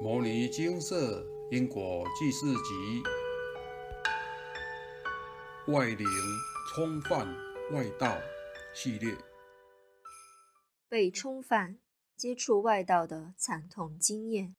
[0.02, 3.02] 《摩尼金色因果记事集》
[5.72, 6.04] 外灵
[6.68, 7.32] 冲犯
[7.72, 8.18] 外道
[8.74, 9.16] 系列，
[10.88, 11.78] 被冲犯、
[12.16, 14.56] 接触外道的惨痛经验。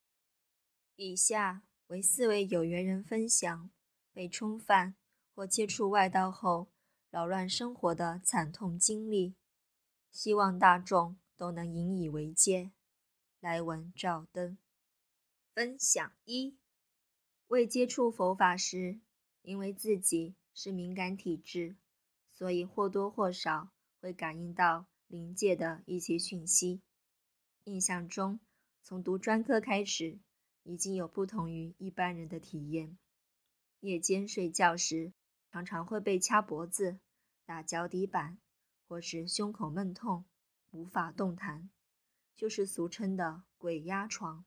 [0.95, 3.70] 以下为四位有缘人分享
[4.13, 4.95] 被冲犯
[5.36, 6.70] 或接触外道后
[7.09, 9.36] 扰乱生活的惨痛经历，
[10.09, 12.71] 希望大众都能引以为戒。
[13.41, 14.57] 来文照灯。
[15.55, 16.57] 分享一：
[17.47, 19.00] 未接触佛法时，
[19.41, 21.77] 因为自己是敏感体质，
[22.33, 26.82] 所以或多或少会感应到灵界的一些讯息。
[27.63, 28.41] 印象中，
[28.83, 30.19] 从读专科开始，
[30.63, 32.97] 已经有不同于一般人的体验。
[33.80, 35.13] 夜间睡觉时，
[35.49, 36.99] 常常会被掐脖子、
[37.45, 38.38] 打脚底板，
[38.89, 40.25] 或是胸口闷痛，
[40.72, 41.69] 无法动弹，
[42.35, 44.44] 就是俗称的“鬼压床”。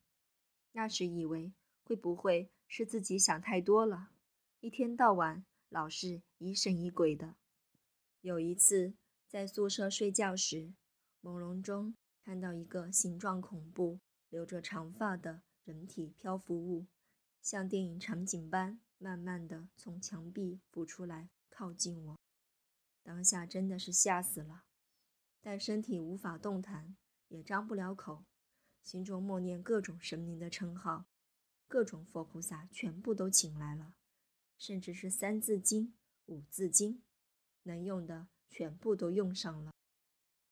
[0.78, 4.12] 那时以为会不会是自己想太多了，
[4.60, 7.34] 一天到晚老是疑神疑鬼的。
[8.20, 8.94] 有一次
[9.26, 10.72] 在宿舍睡觉时，
[11.20, 16.86] 朦胧中看到一个形状恐怖、留着长发的人体漂浮物，
[17.42, 22.16] 像电影场景般慢慢的从墙壁浮出来，靠近我。
[23.02, 24.62] 当下真的是吓死了，
[25.40, 28.24] 但身体无法动弹，也张不了口。
[28.88, 31.04] 心中默念各种神明的称号，
[31.66, 33.92] 各种佛菩萨全部都请来了，
[34.56, 35.92] 甚至是三字经、
[36.24, 37.02] 五字经，
[37.64, 39.70] 能用的全部都用上了。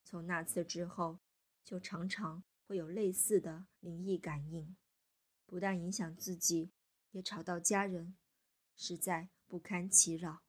[0.05, 1.19] 从那次之后，
[1.65, 4.77] 就常常会有类似的灵异感应，
[5.47, 6.73] 不但影响自己，
[7.13, 8.19] 也吵到家人，
[8.77, 10.43] 实在不堪其扰。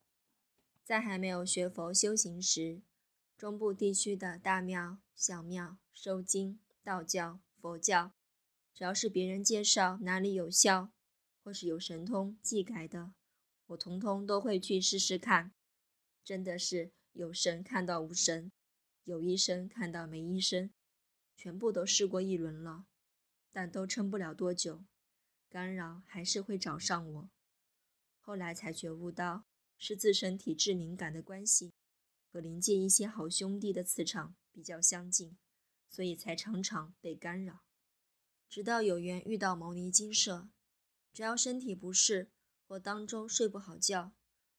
[0.83, 2.81] 在还没有学佛修行时，
[3.37, 7.39] 中部地区的大庙、小庙收经、道教。
[7.59, 8.13] 佛教，
[8.73, 10.91] 只要是别人介绍哪里有效，
[11.43, 13.13] 或是有神通技改的，
[13.67, 15.53] 我通通都会去试试看。
[16.23, 18.51] 真的是有神看到无神，
[19.05, 20.69] 有医生看到没医生，
[21.35, 22.85] 全部都试过一轮了，
[23.51, 24.83] 但都撑不了多久，
[25.49, 27.29] 干扰还是会找上我。
[28.19, 29.45] 后来才觉悟到
[29.77, 31.71] 是自身体质敏感的关系，
[32.29, 35.37] 和灵界一些好兄弟的磁场比较相近。
[35.89, 37.63] 所以才常常被干扰，
[38.49, 40.49] 直到有缘遇到牟尼金舍，
[41.11, 42.31] 只要身体不适
[42.67, 44.13] 或当周睡不好觉，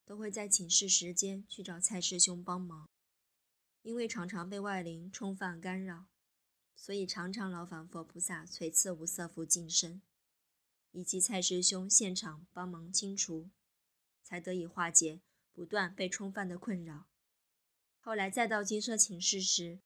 [0.05, 2.89] 都会在寝室时间去找蔡师兄帮忙。
[3.83, 6.09] 因为常常被外灵冲犯干扰，
[6.75, 10.03] 所以常常劳烦佛菩萨垂赐无色福净身，
[10.91, 13.51] 以及蔡师兄现场帮忙清除，
[14.23, 15.21] 才得以化解
[15.53, 17.07] 不断被冲犯的困扰。
[18.01, 19.81] 后来再到金舍寝室时，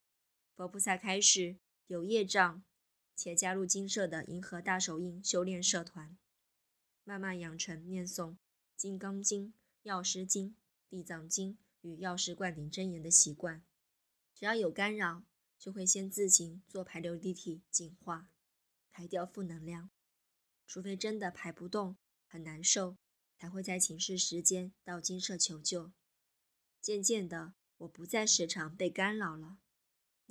[0.62, 1.56] 佛菩萨开始
[1.88, 2.62] 有业障，
[3.16, 6.16] 且加入金色的银河大手印修炼社团，
[7.02, 8.34] 慢慢养成念诵
[8.76, 9.46] 《金刚经》
[9.82, 10.50] 《药师经》
[10.88, 13.64] 《地藏经》与药师灌顶真言的习惯。
[14.36, 15.24] 只要有干扰，
[15.58, 18.30] 就会先自行做排流滴体净化，
[18.92, 19.90] 排掉负能量。
[20.68, 21.96] 除非真的排不动，
[22.28, 22.96] 很难受，
[23.36, 25.90] 才会在寝室时间到金色求救。
[26.80, 29.58] 渐渐的，我不再时常被干扰了。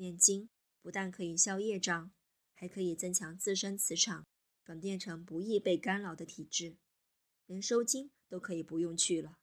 [0.02, 0.50] 念经
[0.82, 2.12] 不但可以消业障，
[2.56, 4.26] 还可以增强自身磁场，
[4.66, 6.78] 转变成不易被干扰的体质。
[7.46, 9.38] 连收经都可以不用去了，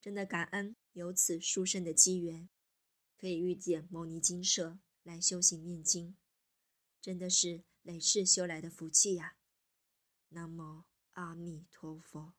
[0.00, 2.48] 真的感恩有此殊胜的机缘，
[3.16, 6.16] 可以遇见牟尼金舍来修行念经，
[7.00, 9.36] 真的是累世修来的福气呀！
[10.30, 10.82] 南无
[11.12, 12.34] 阿弥陀佛。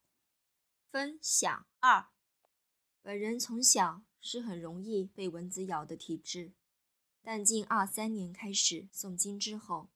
[0.91, 2.09] 分享二，
[3.01, 6.51] 本人从小是很容易被蚊子咬的体质。
[7.29, 9.89] 但近二三年开始诵经之后，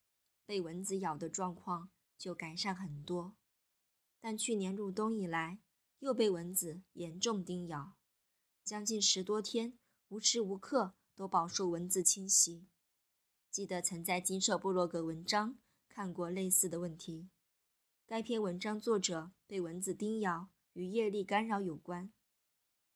[0.46, 3.38] 被蚊子咬的状况就改善很多。
[4.20, 5.62] 但去年入冬以来，
[6.00, 7.94] 又被蚊子严重叮咬，
[8.66, 12.68] 将近十多天，无时无刻都饱受蚊子侵袭。
[13.50, 17.30] 记得曾在金色部落格文章看过类似的问题，
[18.06, 22.12] 该篇文章作者被蚊子叮咬与业力干扰有关，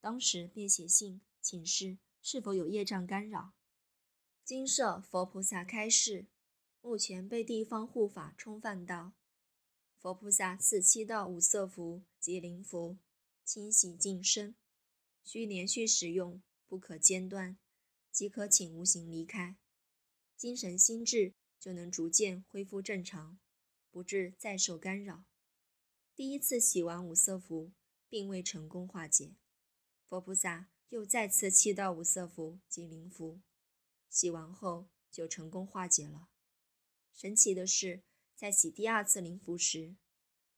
[0.01, 3.53] 当时便写信请示是否有业障干扰。
[4.45, 6.27] 金色佛菩萨开示：
[6.79, 9.13] 目前被地方护法冲犯到，
[9.97, 12.99] 佛菩萨赐七道五色符及灵符，
[13.43, 14.55] 清洗净身，
[15.23, 17.57] 需连续使用，不可间断，
[18.11, 19.57] 即可请无形离开，
[20.37, 23.39] 精神心智就能逐渐恢复正常，
[23.89, 25.25] 不致再受干扰。
[26.15, 27.71] 第一次洗完五色符，
[28.07, 29.33] 并未成功化解，
[30.07, 33.41] 佛菩萨又再次七道五色符及灵符。
[34.09, 36.29] 洗完后就成功化解了。
[37.13, 38.03] 神奇的是，
[38.35, 39.95] 在洗第二次灵符时，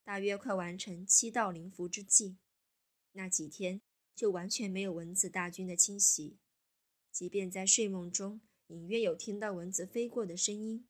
[0.04, 2.38] 大约快完成七道灵符之际，
[3.12, 3.82] 那几天
[4.16, 6.40] 就完全没有蚊子大军的侵袭。
[7.12, 10.88] 即便在睡梦中隐约有听到蚊子飞过的声音，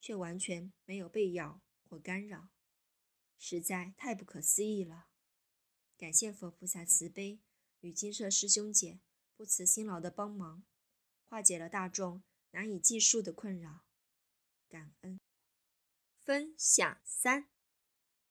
[0.00, 2.48] 却完全没有被咬或干扰，
[3.38, 5.08] 实在太不可思议了。
[5.96, 7.40] 感谢佛菩萨慈悲
[7.80, 9.00] 与金色师兄姐
[9.36, 10.64] 不辞辛劳的帮忙，
[11.28, 12.22] 化解了大众
[12.52, 13.84] 难以计数的困扰。
[14.68, 15.20] 感恩。
[16.18, 17.48] 分享三：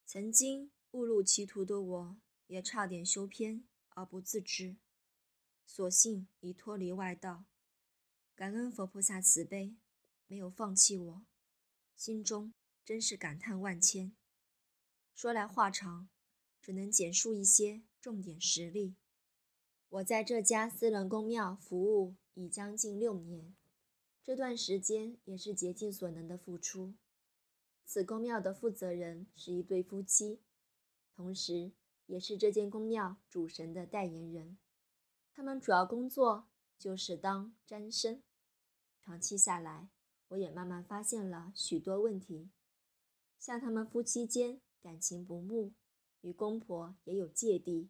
[0.05, 2.17] 曾经误入歧途的我，
[2.47, 4.77] 也差点修偏而不自知，
[5.65, 7.45] 所幸已脱离外道。
[8.35, 9.75] 感恩佛菩萨慈悲，
[10.27, 11.25] 没有放弃我，
[11.95, 12.53] 心中
[12.83, 14.15] 真是感叹万千。
[15.13, 16.09] 说来话长。
[16.59, 18.97] 只能简述一些重点实例。
[19.87, 23.55] 我在这家私人公庙服务已将近六年，
[24.23, 26.93] 这段时间也是竭尽所能的付出。
[27.83, 30.39] 此公庙的负责人是一对夫妻，
[31.15, 31.71] 同时
[32.05, 34.59] 也是这间公庙主神的代言人。
[35.33, 36.47] 他们主要工作
[36.77, 38.21] 就是当占生。
[39.01, 39.89] 长期下来，
[40.27, 42.51] 我也慢慢发现了许多问题，
[43.39, 45.73] 像他们夫妻间感情不睦。
[46.21, 47.89] 与公婆也有芥蒂，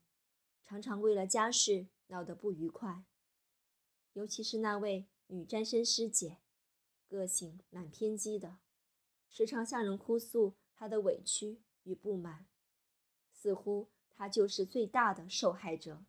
[0.64, 3.04] 常常为了家事闹得不愉快。
[4.18, 6.40] 尤其是那位女占身师姐，
[7.08, 8.58] 个性蛮偏激的，
[9.30, 12.48] 时常向人哭诉她的委屈与不满，
[13.32, 16.04] 似乎她就是最大的受害者。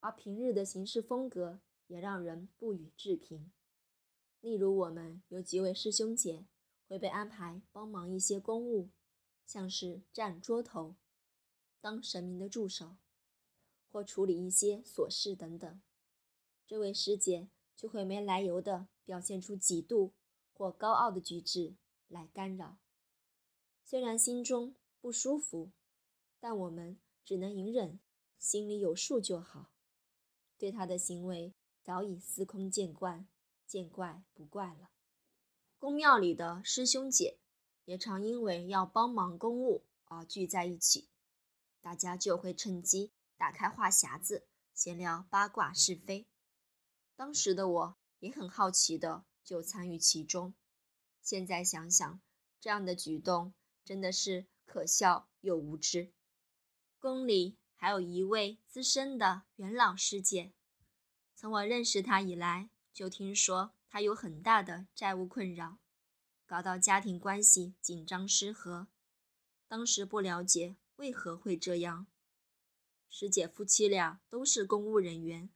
[0.00, 3.52] 而平日的行事风格也让人不予置评。
[4.40, 6.46] 例如，我们有几位师兄姐
[6.88, 8.88] 会被安排帮忙一些公务，
[9.44, 10.96] 像是站桌头。
[11.78, 12.96] 当神明的助手，
[13.90, 15.82] 或处理一些琐事等等，
[16.66, 20.12] 这位师姐就会没来由的表现出嫉妒
[20.52, 21.74] 或高傲的举止
[22.08, 22.78] 来干扰。
[23.84, 25.70] 虽然心中不舒服，
[26.40, 28.00] 但我们只能隐忍，
[28.38, 29.70] 心里有数就好。
[30.56, 33.26] 对他的行为早已司空见惯，
[33.66, 34.90] 见怪不怪了。
[35.78, 37.38] 宫庙里的师兄姐
[37.84, 41.08] 也常因为要帮忙公务而聚在一起。
[41.80, 46.28] 大家就会趁机打开话匣子，闲聊八卦是非。
[47.14, 50.54] 当时的我也很好奇的，就参与其中。
[51.20, 52.20] 现在想想，
[52.60, 53.54] 这样的举动
[53.84, 56.12] 真的是可笑又无知。
[56.98, 60.52] 宫里还有一位资深的元老师姐，
[61.34, 65.78] 从我认识她以来，就听说她有很大的债务困扰，
[66.46, 68.88] 搞到家庭关系紧张失和。
[69.66, 70.76] 当时不了解。
[70.96, 72.06] 为何会这样？
[73.08, 75.50] 师姐夫妻俩都是公务人员，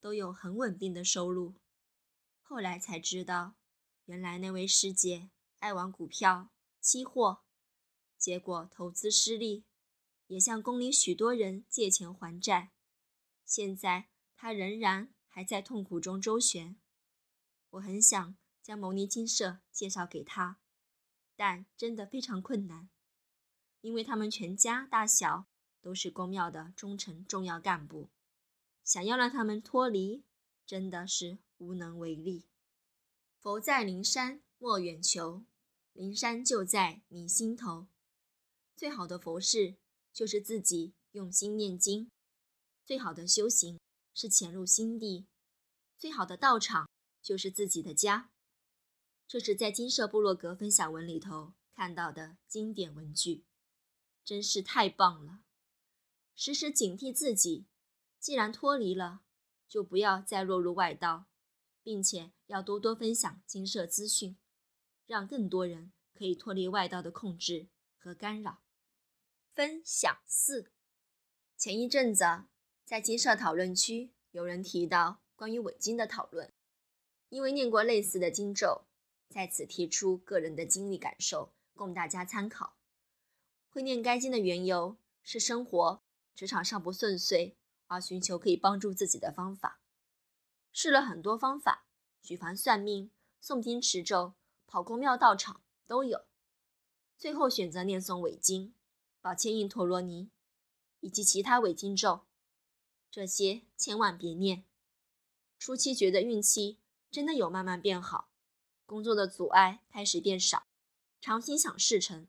[0.00, 1.54] 都有很稳定的收入。
[2.40, 3.54] 后来才知道，
[4.06, 6.50] 原来那位师姐爱玩股票、
[6.80, 7.42] 期货，
[8.18, 9.64] 结果投资失利，
[10.26, 12.72] 也向宫里许多人借钱还债。
[13.44, 16.76] 现在她仍然还在痛苦中周旋。
[17.70, 20.58] 我很想将牟尼金舍介绍给她，
[21.36, 22.88] 但真的非常困难。
[23.80, 25.46] 因为他们全家大小
[25.80, 28.10] 都是宫庙的忠诚重要干部，
[28.90, 30.24] 想要让他们脱离，
[30.66, 32.48] 真的是无能为力。
[33.38, 35.44] 佛在灵山莫远求，
[35.92, 37.86] 灵山就在你心头。
[38.74, 39.76] 最好的佛事
[40.12, 42.10] 就是自己用心念经，
[42.84, 43.78] 最好的修行
[44.12, 45.28] 是潜入心地，
[45.96, 46.90] 最好的道场
[47.22, 48.32] 就是自己的家。
[49.28, 53.44] 这是在金色部落格分享文里头看到的经典文句。
[54.24, 55.44] 真是太棒了！
[56.34, 57.66] 时时警惕自己，
[58.20, 59.22] 既然脱离了，
[59.66, 61.24] 就不要再落入外道，
[61.82, 64.36] 并且要多多分享金社资讯，
[65.06, 68.60] 让更多人可以脱离外道的控制和干扰。
[69.54, 70.70] 分享四：
[71.56, 72.24] 前一阵子
[72.84, 76.52] 在金社讨论区有人提到关于伪经的讨论，
[77.30, 78.82] 因为念过类似的经咒，
[79.30, 82.76] 在此提出个人的经历感受，供大家参考。
[83.70, 86.02] 会念该经的缘由是生活
[86.34, 87.56] 职场上不顺遂，
[87.90, 89.80] 而寻求可以帮助自己的方法。
[90.72, 91.84] 试了很多方法，
[92.22, 93.10] 举凡算命、
[93.42, 96.24] 诵经持咒、跑公庙道场都有，
[97.18, 98.72] 最后选择念诵伪经、
[99.20, 100.30] 宝千印陀罗尼
[101.00, 102.20] 以及其他伪经咒。
[103.10, 104.64] 这些千万别念。
[105.58, 106.78] 初期觉得运气
[107.10, 108.30] 真的有慢慢变好，
[108.86, 110.68] 工作的阻碍开始变少，
[111.20, 112.28] 常心想事成。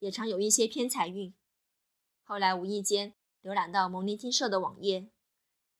[0.00, 1.32] 也常有一些偏财运。
[2.22, 3.14] 后来无意间
[3.48, 5.08] 浏览到蒙尼金社的网页，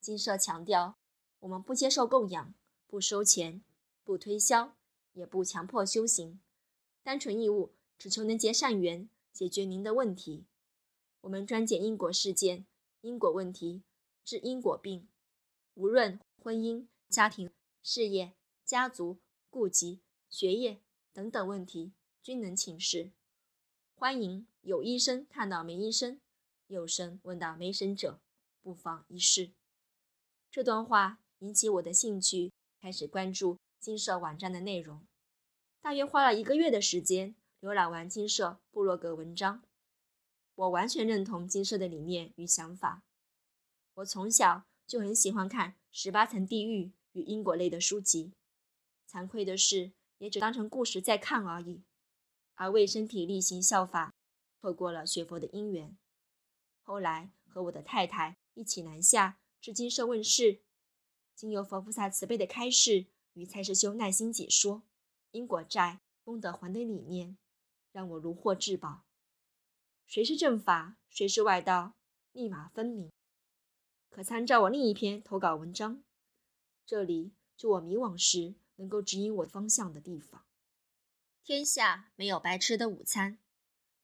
[0.00, 0.96] 金社强调
[1.40, 2.54] 我们不接受供养，
[2.86, 3.62] 不收钱，
[4.04, 4.74] 不推销，
[5.12, 6.40] 也不强迫修行，
[7.02, 10.46] 单纯义务只求能结善缘，解决您的问题。
[11.20, 12.64] 我们专解因果事件、
[13.02, 13.82] 因果问题，
[14.24, 15.06] 治因果病，
[15.74, 17.50] 无论婚姻、家庭、
[17.82, 18.32] 事业、
[18.64, 19.18] 家族、
[19.50, 20.80] 顾及、学业
[21.12, 23.10] 等等问题，均能请示。
[23.94, 26.18] 欢迎有医生看到没医生，
[26.68, 28.20] 有声问到没神者，
[28.62, 29.50] 不妨一试。
[30.50, 35.02] 这段话引起我的兴趣，开始关注金社网站的内容。
[35.80, 39.62] 大约花了一个月的时间，浏览完金社部落格文章。
[40.54, 43.02] 我完全认同金社的理念与想法。
[43.94, 48.32] 我从小就很喜欢看《十八层地狱》与因果类的书籍，
[49.10, 51.82] 惭愧的是，也只当成故事在看而已，
[52.56, 54.12] 而为身体力行效法，
[54.60, 55.96] 错过了学佛的因缘。
[56.88, 60.62] 后来和我的太太一起南下，至金社问世，
[61.34, 64.82] 经由佛菩萨慈悲的开示与蔡师兄耐心解说。
[65.32, 67.36] 因果债、功德还的理念，
[67.92, 69.04] 让我如获至宝。
[70.06, 71.92] 谁是正法，谁是外道，
[72.32, 73.12] 立马分明。
[74.08, 76.02] 可参照我另一篇投稿文章，
[76.86, 80.46] 这里就我迷惘时能够指引我方向的地方。
[81.44, 83.38] 天下没有白吃的午餐。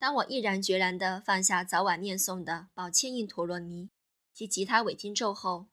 [0.04, 3.88] 当我毅然决然地放下早晚念诵的宝千印陀罗尼
[4.34, 5.68] 及其他伪经咒后，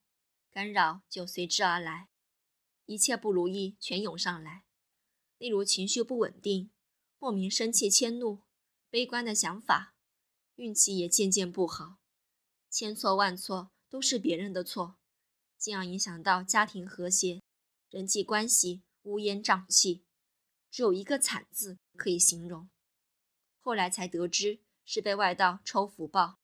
[0.50, 2.08] 干扰就随之而来，
[2.86, 4.64] 一切不如意全涌上来。
[5.38, 6.72] 例如情绪不稳定、
[7.20, 8.40] 莫名生气、迁怒、
[8.90, 9.96] 悲观的想法，
[10.56, 11.98] 运气也渐渐不好，
[12.70, 14.96] 千错万错都是别人的错，
[15.58, 17.42] 进而影响到家庭和谐、
[17.90, 20.06] 人际关系乌烟瘴气，
[20.70, 22.70] 只有一个惨字可以形容。
[23.62, 26.40] 后来才得知是被外道抽福报，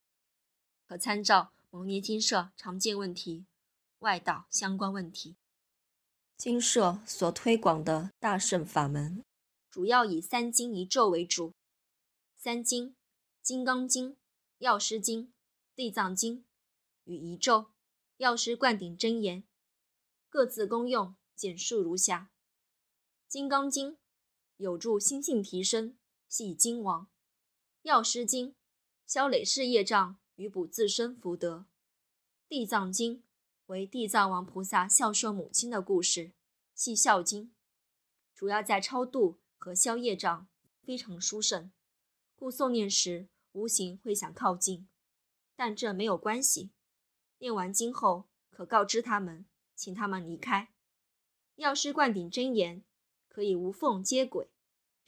[0.88, 3.46] 可参照蒙年金社常见问题，
[4.00, 5.36] 外道相关问题。
[6.38, 9.24] 金社所推广的大圣法门，
[9.72, 11.54] 主要以三经一咒为主。
[12.36, 12.90] 三经：
[13.42, 14.12] 《金刚经》
[14.60, 15.24] 《药师经》
[15.76, 16.38] 《地藏经》
[17.06, 17.62] 与一咒
[18.18, 19.42] 《药师灌顶真言》，
[20.30, 22.30] 各自功用简述如下：
[23.32, 23.94] 《金刚经》
[24.58, 25.98] 有助心性提升，
[26.28, 27.04] 系金王；
[27.84, 28.50] 《药师经》
[29.06, 31.60] 消累世业障与补自身福德；
[32.50, 33.20] 《地藏经》
[33.68, 36.34] 为地藏王菩萨孝顺母亲的故事，
[36.76, 37.54] 系孝经，
[38.36, 40.48] 主要在超度和消业障，
[40.84, 41.72] 非常殊胜，
[42.36, 44.88] 故诵念时无形会想靠近，
[45.56, 46.72] 但这没有关系。
[47.40, 50.74] 念完经后，可告知他们，请他们离开。
[51.56, 52.84] 药师灌顶真言
[53.30, 54.50] 可以无缝接轨，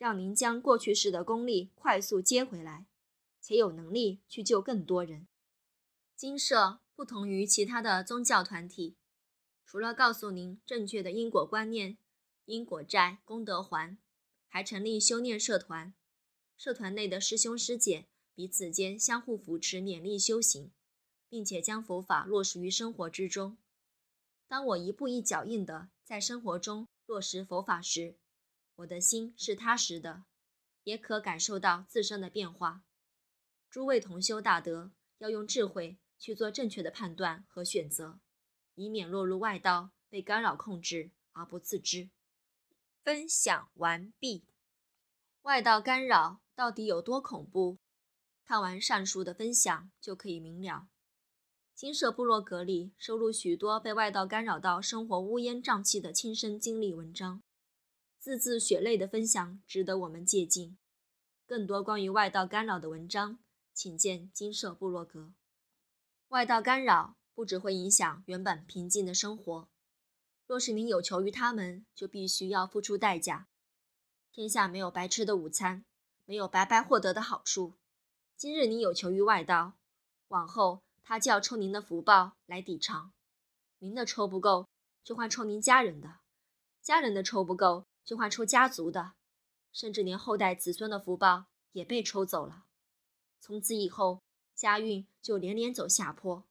[0.00, 2.86] 让您将过去式的功力快速接回来，
[3.38, 5.28] 且有能力去救更多人。
[6.16, 6.80] 金社。
[7.00, 8.94] 不同于其他的宗教团体，
[9.64, 11.96] 除了告诉您正确的因果观念、
[12.44, 13.96] 因果债、功德还，
[14.46, 15.94] 还成立修炼社团。
[16.58, 18.04] 社团内的师兄师姐
[18.34, 20.70] 彼此间相互扶持、勉励修行，
[21.30, 23.56] 并且将佛法落实于生活之中。
[24.46, 28.18] 当我一步一脚印的在生活中落实佛法时，
[28.80, 30.24] 我的心是踏实的，
[30.84, 32.82] 也可感受到自身的变化。
[33.70, 35.98] 诸位同修大德，要用智慧。
[36.20, 38.20] 去做正确的判断和选择，
[38.74, 42.10] 以免落入外道被干扰控制而不自知。
[43.02, 44.44] 分享完毕。
[45.40, 47.78] 外道干扰到底有多恐怖？
[48.44, 50.88] 看完上述的分享就可以明了。
[51.74, 57.42] 金舍部落格里收录许多被外道干扰到生活乌烟瘴气的亲身经历文章，
[58.20, 60.76] 字字血泪的分享值得我们借鉴。
[61.46, 63.38] 更多关于外道干扰的文章，
[63.72, 65.32] 请见金舍部落格。
[66.28, 69.70] 外道干扰不只会影响原本平静的生活，
[70.46, 73.48] 若是您有求于他们，就必须要付出代价。
[74.30, 75.86] 天下没有白吃的午餐，
[76.26, 77.72] 没有白白获得的好处。
[78.36, 79.78] 今日您有求于外道，
[80.28, 83.14] 往后他就要抽您的福报来抵偿。
[83.78, 84.68] 您的抽不够，
[85.02, 86.20] 就换抽您家人的；
[86.82, 89.12] 家人的抽不够，就换抽家族的，
[89.70, 92.64] 甚至连后代子孙的福报也被抽走了。
[93.38, 94.20] 从此以后。
[94.52, 96.44] 家运就连连走下坡，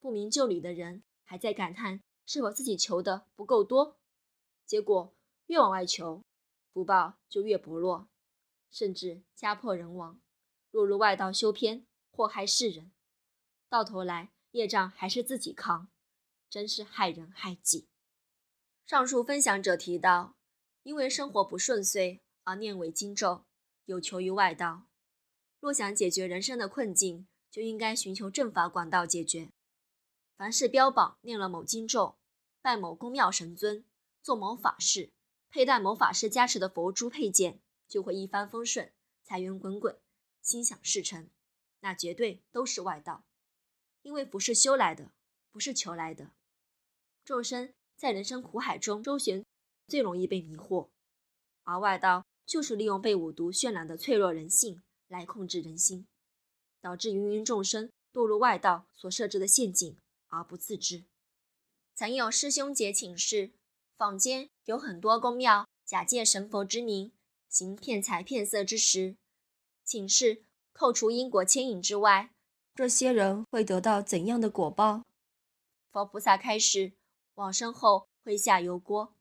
[0.00, 3.96] 不明就里的人还在感叹是否自己求的不够多，
[4.66, 5.14] 结果
[5.46, 6.24] 越往外求，
[6.72, 8.08] 福报就越薄弱，
[8.72, 10.20] 甚至家破人亡，
[10.72, 12.90] 落入外道修偏，祸害世人，
[13.68, 15.86] 到头来业障还是自己扛，
[16.50, 17.86] 真是害人害己。
[18.84, 20.34] 上述分享者提到，
[20.84, 23.44] 因为生活不顺遂而念为经咒，
[23.86, 24.84] 有求于外道，
[25.58, 27.26] 若想解决人生的困境。
[27.54, 29.52] 就应该寻求正法管道解决。
[30.36, 32.16] 凡是标榜念了某经咒、
[32.60, 33.84] 拜某宫庙神尊、
[34.24, 35.12] 做某法事、
[35.50, 39.96] 佩戴某法师加持的佛珠配件，就会一帆风顺，财源滚滚，
[40.42, 41.30] 心想事成，
[41.78, 43.24] 那绝对都是外道，
[44.02, 45.12] 因为不是修来的，
[45.52, 46.32] 不是求来的。
[47.24, 49.46] 众生在人生苦海中周旋，
[49.86, 50.88] 最容易被迷惑，
[51.64, 56.06] 而外道就是利用被五毒渲染的脆弱人性来控制人心，
[56.80, 59.96] 导致芸芸众生堕入外道所设置的陷阱
[60.28, 61.04] 而不自知。
[61.94, 63.52] 曾有师兄姐请示，
[63.96, 67.12] 坊间有很多宫庙假借神佛之名
[67.48, 69.16] 行骗财骗色之实，
[69.84, 72.30] 请示扣除因果牵引之外，
[72.74, 75.02] 这些人会得到怎样的果报？
[75.92, 76.92] 佛菩萨开示，
[77.34, 79.13] 往生后会下油锅。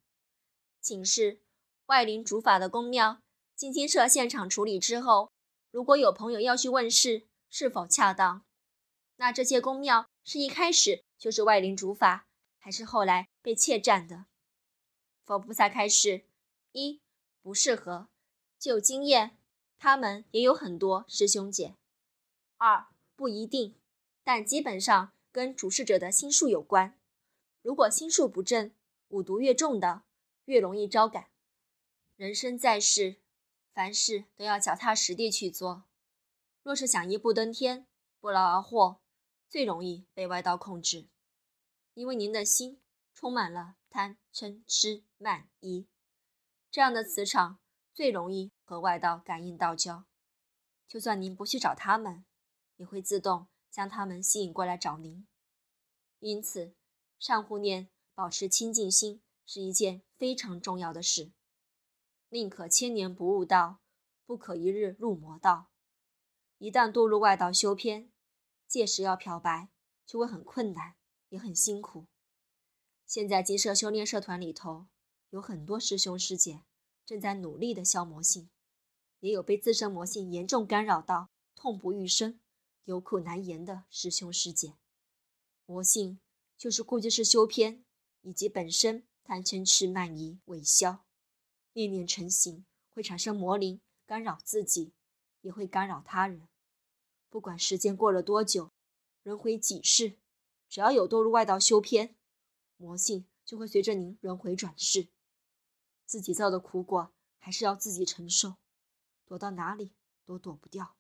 [0.83, 1.39] 请示
[1.85, 3.21] 外灵主法的宫庙，
[3.55, 5.31] 经金社现场处理之后，
[5.71, 8.43] 如果有朋友要去问事，是否恰当？
[9.15, 12.27] 那这些宫庙是一开始就是外灵主法？
[12.59, 14.25] 还是后来被窃占的。
[15.23, 16.25] 佛菩萨开示：
[16.73, 16.99] 一
[17.41, 18.09] 不适合，
[18.59, 19.37] 就经验，
[19.79, 21.75] 他们也有很多师兄姐；
[22.57, 23.75] 二不一定，
[24.21, 26.97] 但基本上跟主事者的心术有关。
[27.61, 28.73] 如果心术不正，
[29.07, 30.03] 五毒越重的，
[30.45, 31.29] 越容易招感。
[32.15, 33.17] 人生在世，
[33.73, 35.85] 凡事都要脚踏实地去做。
[36.61, 37.87] 若是想一步登天，
[38.19, 39.01] 不劳而获，
[39.49, 41.09] 最容易被外道控制。
[41.93, 42.81] 因为您的心
[43.13, 45.87] 充满了贪嗔痴慢疑，
[46.71, 47.59] 这样的磁场
[47.93, 50.05] 最容易和外道感应道交。
[50.87, 52.25] 就算您不去找他们，
[52.77, 55.27] 也会自动将他们吸引过来找您。
[56.19, 56.75] 因此，
[57.19, 61.33] 善护念、保持清净心是一件非常重要的事。
[62.29, 63.81] 宁可千年不悟道，
[64.25, 65.69] 不可一日入魔道。
[66.59, 68.09] 一旦堕入外道修偏，
[68.65, 69.67] 届时要漂白
[70.05, 70.95] 就会很困难。
[71.27, 72.05] 也很辛苦。
[73.05, 74.87] 现在金社修炼社团里头
[75.29, 76.61] 有很多师兄师姐
[77.05, 78.49] 正在努力的消魔性，
[79.19, 82.39] 也有被自身魔性严重干扰到痛不欲生、
[82.85, 84.77] 有苦难言的师兄师姐。
[85.65, 86.21] 魔性
[86.57, 87.83] 就是估计是修偏
[88.21, 91.05] 以及本身贪嗔痴慢疑未消，
[91.73, 94.93] 念念成形会产生魔灵干扰自己，
[95.41, 96.47] 也会干扰他人。
[97.29, 98.71] 不管时间过了多久，
[99.23, 100.17] 轮回几世。
[100.69, 102.15] 只要有堕入外道修偏，
[102.77, 105.07] 魔性就会随着您轮回转世，
[106.05, 108.55] 自己造的苦果还是要自己承受，
[109.25, 109.91] 躲到哪里
[110.25, 110.95] 都躲不掉。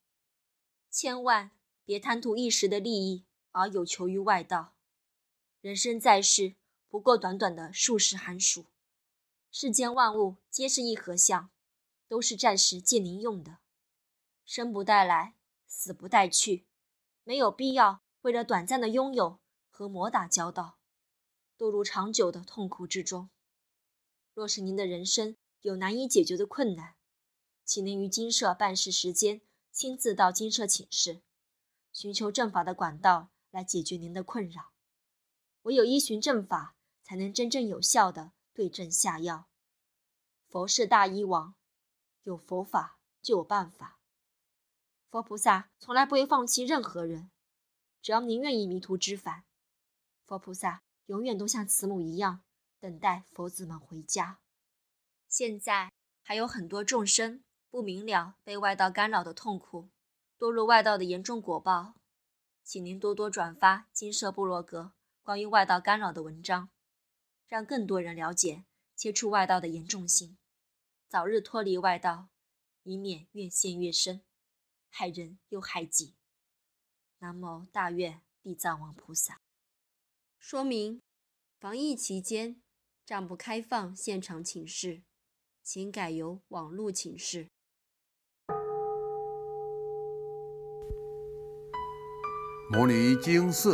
[0.89, 1.51] 千万
[1.83, 4.75] 别贪图一时的利益而有求于外道。
[5.59, 6.55] 人生在世
[6.93, 8.67] 不过短短的数十寒暑，
[9.49, 11.49] 世间万物皆是一合相，
[12.07, 13.57] 都是暂时借您用的，
[14.45, 15.33] 生不带来，
[15.65, 16.67] 死不带去，
[17.23, 19.39] 没有必要为了短暂的拥有。
[19.71, 20.77] 和魔打交道，
[21.57, 23.31] 堕入长久的痛苦之中。
[24.35, 26.93] 若是您的人生有难以解决的困难，
[27.65, 31.23] 请您于金舍办事时间亲自到金舍请示，
[31.91, 34.73] 寻求正法的管道来解决您的困扰。
[35.63, 36.72] 唯有依循正法，
[37.03, 39.47] 才能真正有效的对症下药。
[40.47, 41.55] 佛是大医王，
[42.23, 43.99] 有佛法就有办法。
[45.09, 47.29] 佛菩萨从来不会放弃任何人，
[48.01, 49.43] 只要您愿意迷途知返。
[50.25, 52.43] 佛菩萨永远都像慈母一样，
[52.79, 54.39] 等待佛子们回家。
[55.27, 59.89] 现在还有很多众生不明了被外道干扰的痛苦，
[60.39, 61.95] 堕入外道的严重果报，
[62.63, 66.69] 请您多多转发金色部落格关于外道干扰的文章，
[67.47, 70.37] 让更多人了解接触外道的严重性，
[71.07, 72.29] 早日脱离外道，
[72.83, 74.21] 以免越陷越深，
[74.89, 76.15] 害人又害己。
[77.19, 79.41] 南无大愿地藏王菩萨。
[80.39, 81.01] 说明：
[81.59, 82.61] 防疫期间
[83.05, 85.03] 暂不开放现场请示，
[85.61, 87.49] 请改由网络请示。
[92.69, 93.73] 摩尼经寺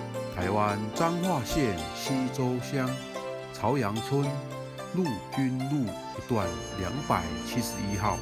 [0.41, 2.89] 台湾彰化县西周乡
[3.53, 4.25] 朝阳村
[4.95, 5.03] 陆
[5.35, 6.47] 军路一段
[6.79, 8.17] 两百七十一号。